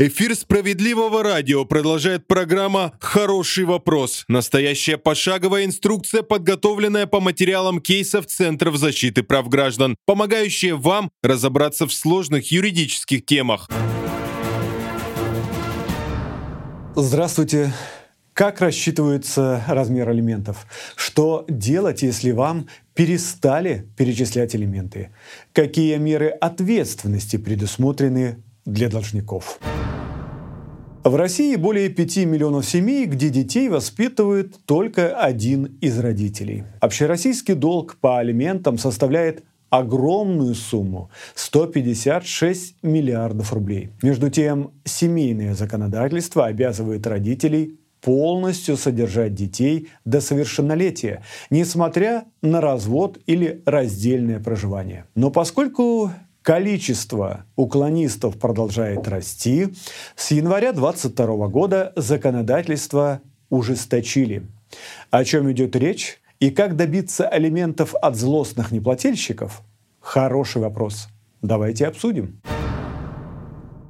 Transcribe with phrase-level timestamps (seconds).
[0.00, 4.24] Эфир справедливого радио продолжает программа «Хороший вопрос».
[4.28, 11.92] Настоящая пошаговая инструкция, подготовленная по материалам кейсов Центров защиты прав граждан, помогающая вам разобраться в
[11.92, 13.68] сложных юридических темах.
[16.94, 17.72] Здравствуйте.
[18.34, 20.68] Как рассчитывается размер алиментов?
[20.94, 25.10] Что делать, если вам перестали перечислять элементы?
[25.52, 29.58] Какие меры ответственности предусмотрены для должников?
[31.04, 36.64] В России более 5 миллионов семей, где детей воспитывает только один из родителей.
[36.80, 43.90] Общероссийский долг по алиментам составляет огромную сумму– 156 миллиардов рублей.
[44.02, 53.62] Между тем, семейное законодательство обязывает родителей полностью содержать детей до совершеннолетия, несмотря на развод или
[53.66, 55.04] раздельное проживание.
[55.14, 56.10] Но поскольку
[56.48, 59.68] Количество уклонистов продолжает расти.
[60.16, 64.46] С января 2022 года законодательство ужесточили.
[65.10, 69.60] О чем идет речь и как добиться алиментов от злостных неплательщиков?
[70.00, 71.08] Хороший вопрос.
[71.42, 72.40] Давайте обсудим.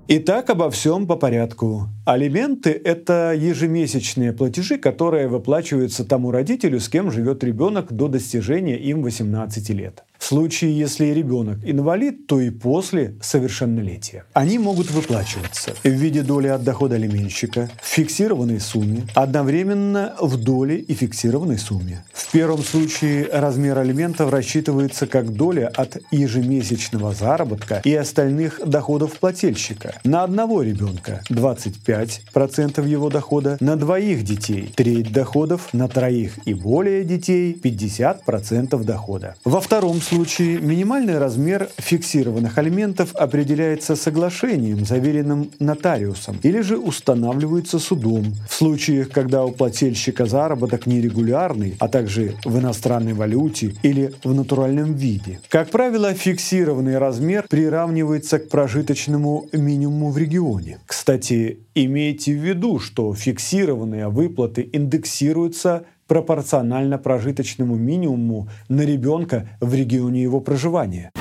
[0.08, 1.82] Итак, обо всем по порядку.
[2.06, 9.02] Алименты– это ежемесячные платежи, которые выплачиваются тому родителю, с кем живет ребенок до достижения им
[9.02, 10.02] 18 лет.
[10.28, 14.26] Случае, если ребенок инвалид, то и после совершеннолетия.
[14.34, 20.76] Они могут выплачиваться в виде доли от дохода алименщика, в фиксированной сумме, одновременно в доле
[20.76, 22.04] и фиксированной сумме.
[22.12, 29.94] В первом случае размер алиментов рассчитывается как доля от ежемесячного заработка и остальных доходов плательщика.
[30.04, 37.02] На одного ребенка 25% его дохода, на двоих детей треть доходов, на троих и более
[37.04, 39.34] детей 50% дохода.
[39.46, 40.17] Во втором случае
[40.60, 48.34] минимальный размер фиксированных алиментов определяется соглашением, заверенным нотариусом, или же устанавливается судом.
[48.48, 54.94] В случаях, когда у плательщика заработок нерегулярный, а также в иностранной валюте или в натуральном
[54.94, 55.40] виде.
[55.48, 60.78] Как правило, фиксированный размер приравнивается к прожиточному минимуму в регионе.
[60.86, 70.22] Кстати, имейте в виду, что фиксированные выплаты индексируются пропорционально прожиточному минимуму на ребенка в регионе
[70.22, 71.12] его проживания.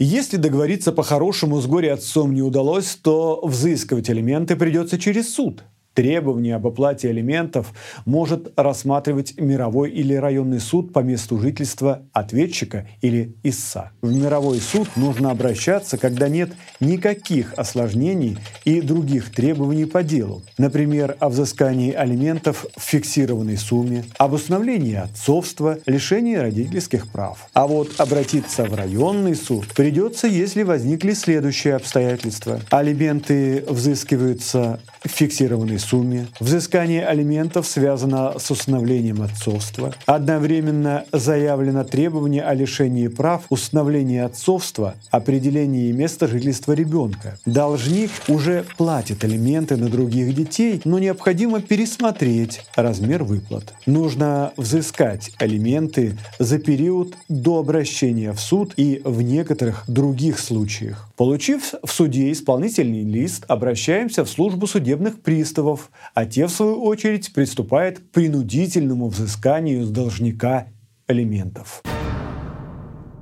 [0.00, 5.64] Если договориться по-хорошему с горе-отцом не удалось, то взыскивать элементы придется через суд–
[5.98, 7.72] Требование об оплате алиментов
[8.04, 13.90] может рассматривать мировой или районный суд по месту жительства ответчика или ИССА.
[14.00, 20.44] В мировой суд нужно обращаться, когда нет никаких осложнений и других требований по делу.
[20.56, 27.48] Например, о взыскании алиментов в фиксированной сумме, об установлении отцовства, лишении родительских прав.
[27.54, 32.60] А вот обратиться в районный суд придется, если возникли следующие обстоятельства.
[32.70, 36.28] Алименты взыскиваются в фиксированной сумме.
[36.40, 39.94] Взыскание алиментов связано с установлением отцовства.
[40.06, 47.38] Одновременно заявлено требование о лишении прав, установлении отцовства, определении места жительства ребенка.
[47.46, 53.74] Должник уже платит алименты на других детей, но необходимо пересмотреть размер выплат.
[53.86, 61.08] Нужно взыскать алименты за период до обращения в суд и в некоторых других случаях.
[61.16, 67.34] Получив в суде исполнительный лист, обращаемся в службу судебных приставов а те, в свою очередь,
[67.34, 70.68] приступают к принудительному взысканию с должника
[71.06, 71.82] алиментов.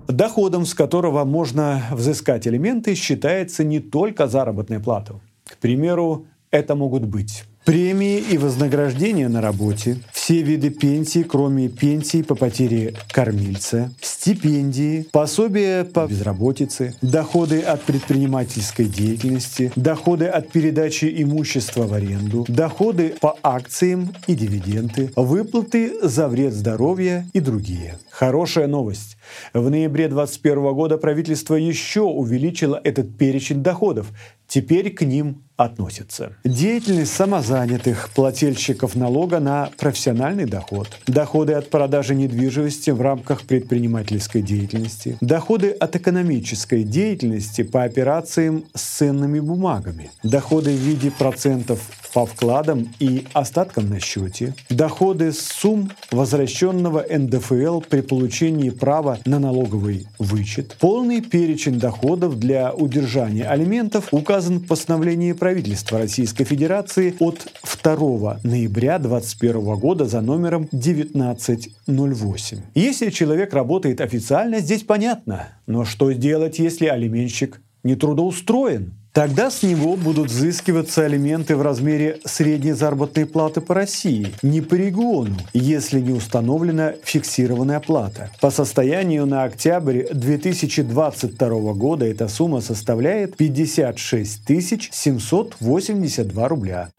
[0.06, 5.21] Доходом, с которого можно взыскать алименты, считается не только заработная плата.
[5.44, 12.22] К примеру, это могут быть Премии и вознаграждения на работе, все виды пенсий, кроме пенсий
[12.22, 21.88] по потере кормильца, стипендии, пособия по безработице, доходы от предпринимательской деятельности, доходы от передачи имущества
[21.88, 27.98] в аренду, доходы по акциям и дивиденды, выплаты за вред здоровья и другие.
[28.10, 29.16] Хорошая новость.
[29.53, 34.12] В ноябре 2021 года правительство еще увеличило этот перечень доходов.
[34.47, 36.33] Теперь к ним относятся.
[36.45, 45.16] Деятельность самозанятых, плательщиков налога на профессиональный доход, доходы от продажи недвижимости в рамках предпринимательской деятельности,
[45.21, 51.80] доходы от экономической деятельности по операциям с ценными бумагами, доходы в виде процентов
[52.16, 59.39] по вкладам и остаткам на счете, доходы с сумм возвращенного НДФЛ при получении права на
[59.39, 67.47] налоговый вычет, полный перечень доходов для удержания алиментов указан в постановлении правительства Российской Федерации от
[67.83, 72.59] 2 ноября 2021 года за номером 1908.
[72.74, 75.48] Если человек работает официально, здесь понятно.
[75.66, 78.95] Но что делать, если алименщик не трудоустроен?
[79.16, 84.74] Тогда с него будут взыскиваться алименты в размере средней заработной платы по России, не по
[84.74, 88.30] региону, если не установлена фиксированная плата.
[88.42, 94.42] По состоянию на октябрь 2022 года эта сумма составляет 56
[94.92, 96.91] 782 рубля.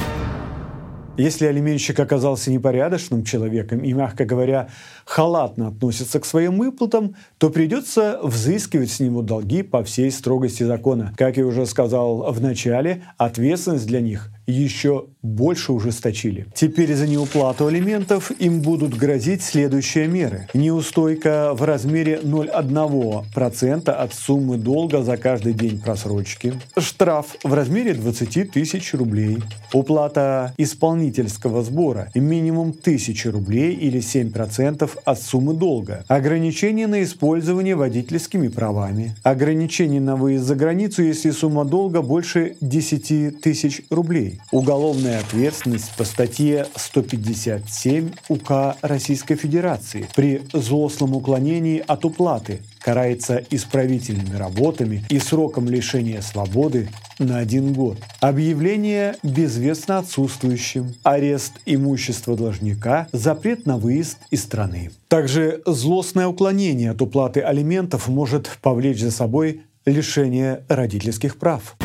[1.17, 4.69] Если алименщик оказался непорядочным человеком и, мягко говоря,
[5.03, 11.13] халатно относится к своим выплатам, то придется взыскивать с него долги по всей строгости закона.
[11.17, 16.47] Как я уже сказал в начале, ответственность для них еще больше ужесточили.
[16.53, 20.47] Теперь за неуплату алиментов им будут грозить следующие меры.
[20.53, 26.53] Неустойка в размере 0,1% от суммы долга за каждый день просрочки.
[26.77, 29.39] Штраф в размере 20 тысяч рублей.
[29.73, 36.05] Уплата исполнительского сбора минимум 1000 рублей или 7% от суммы долга.
[36.07, 39.15] Ограничение на использование водительскими правами.
[39.23, 44.36] Ограничение на выезд за границу, если сумма долга больше 10 тысяч рублей.
[44.51, 54.35] Уголовная ответственность по статье 157 УК Российской Федерации при злостном уклонении от уплаты карается исправительными
[54.35, 56.89] работами и сроком лишения свободы
[57.19, 57.97] на один год.
[58.21, 64.91] Объявление безвестно отсутствующим, арест имущества должника, запрет на выезд из страны.
[65.07, 71.75] Также злостное уклонение от уплаты алиментов может повлечь за собой лишение родительских прав.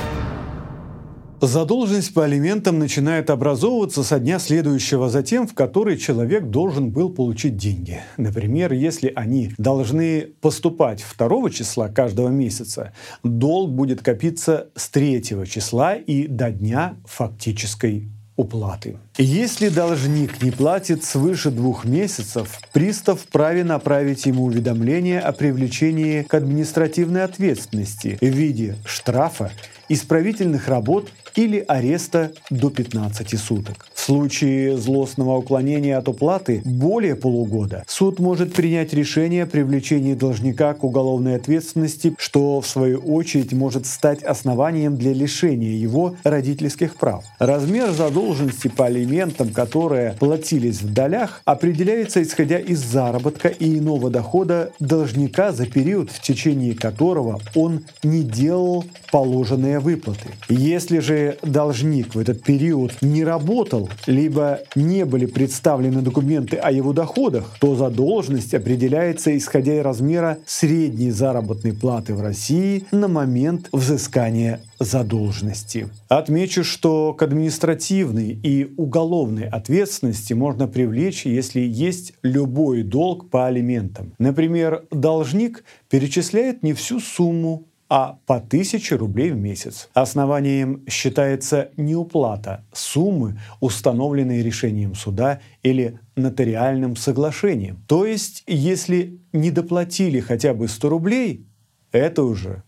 [1.44, 7.10] Задолженность по алиментам начинает образовываться со дня следующего за тем, в который человек должен был
[7.10, 8.00] получить деньги.
[8.16, 12.92] Например, если они должны поступать 2 числа каждого месяца,
[13.24, 18.98] долг будет копиться с 3 числа и до дня фактической уплаты.
[19.18, 26.34] Если должник не платит свыше двух месяцев, пристав вправе направить ему уведомление о привлечении к
[26.34, 29.50] административной ответственности в виде штрафа
[29.88, 33.86] исправительных работ или ареста до 15 суток.
[33.94, 40.74] В случае злостного уклонения от уплаты более полугода суд может принять решение о привлечении должника
[40.74, 47.24] к уголовной ответственности, что в свою очередь может стать основанием для лишения его родительских прав.
[47.38, 54.72] Размер задолженности по алиментам, которые платились в долях, определяется исходя из заработка и иного дохода
[54.80, 60.28] должника за период, в течение которого он не делал положенные выплаты.
[60.48, 66.92] Если же должник в этот период не работал, либо не были представлены документы о его
[66.92, 74.60] доходах, то задолженность определяется исходя из размера средней заработной платы в России на момент взыскания
[74.78, 75.88] задолженности.
[76.08, 84.12] Отмечу, что к административной и уголовной ответственности можно привлечь, если есть любой долг по алиментам.
[84.18, 89.90] Например, должник перечисляет не всю сумму а по 1000 рублей в месяц.
[89.92, 97.84] Основанием считается неуплата суммы, установленной решением суда или нотариальным соглашением.
[97.86, 101.46] То есть, если не доплатили хотя бы 100 рублей,
[101.90, 102.62] это уже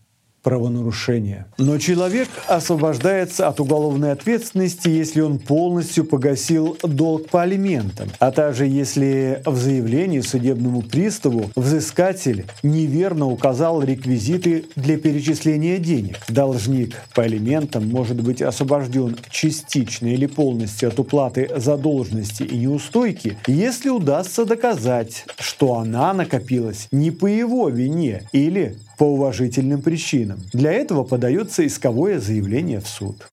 [0.45, 1.47] правонарушения.
[1.57, 8.67] Но человек освобождается от уголовной ответственности, если он полностью погасил долг по алиментам, а также
[8.67, 16.19] если в заявлении судебному приставу взыскатель неверно указал реквизиты для перечисления денег.
[16.29, 23.89] Должник по алиментам может быть освобожден частично или полностью от уплаты задолженности и неустойки, если
[23.89, 30.39] удастся доказать, что она накопилась не по его вине или по уважительным причинам.
[30.53, 33.27] Для этого подается исковое заявление в суд.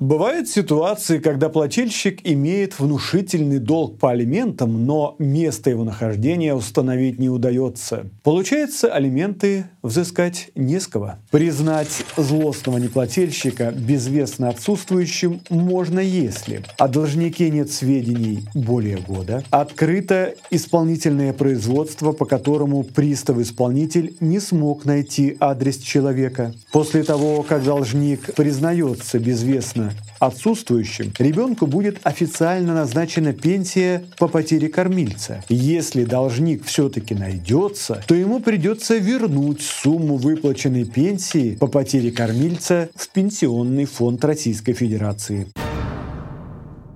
[0.00, 7.28] Бывают ситуации, когда плательщик имеет внушительный долг по алиментам, но место его нахождения установить не
[7.28, 8.06] удается.
[8.22, 11.14] Получается, алименты взыскать не с кого.
[11.32, 21.32] Признать злостного неплательщика безвестно отсутствующим можно, если о должнике нет сведений более года, открыто исполнительное
[21.32, 26.54] производство, по которому пристав-исполнитель не смог найти адрес человека.
[26.70, 29.87] После того, как должник признается безвестно
[30.18, 35.44] отсутствующим, ребенку будет официально назначена пенсия по потере кормильца.
[35.48, 43.08] Если должник все-таки найдется, то ему придется вернуть сумму выплаченной пенсии по потере кормильца в
[43.10, 45.46] Пенсионный фонд Российской Федерации.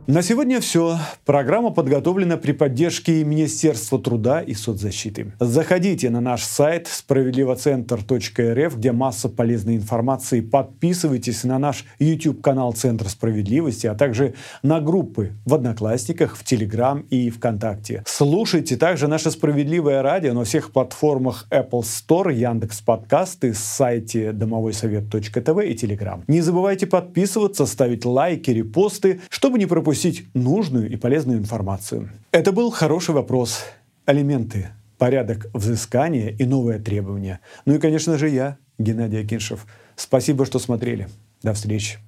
[0.09, 0.99] На сегодня все.
[1.25, 5.33] Программа подготовлена при поддержке Министерства труда и соцзащиты.
[5.39, 10.41] Заходите на наш сайт справедливоцентр.рф, где масса полезной информации.
[10.41, 17.31] Подписывайтесь на наш YouTube-канал Центр справедливости, а также на группы в Одноклассниках, в Телеграм и
[17.31, 18.03] ВКонтакте.
[18.05, 25.75] Слушайте также наше «Справедливое радио» на всех платформах Apple Store, Яндекс Подкасты, сайте домовойсовет.тв и
[25.77, 26.25] Телеграм.
[26.27, 32.09] Не забывайте подписываться, ставить лайки, репосты, чтобы не пропустить пропустить нужную и полезную информацию.
[32.31, 33.67] Это был хороший вопрос.
[34.07, 37.41] Алименты, порядок взыскания и новые требования.
[37.67, 39.67] Ну и, конечно же, я, Геннадий Акиншев.
[39.95, 41.09] Спасибо, что смотрели.
[41.43, 41.99] До встречи.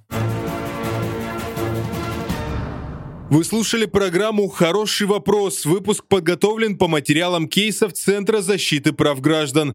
[3.30, 5.66] Вы слушали программу «Хороший вопрос».
[5.66, 9.62] Выпуск подготовлен по материалам кейсов Центра защиты прав граждан.